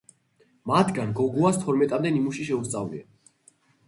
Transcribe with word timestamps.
მათგან 0.69 1.11
გოგუას 1.19 1.59
თორმეტამდე 1.65 2.13
ნიმუში 2.15 2.47
შეუსწავლია. 2.47 3.07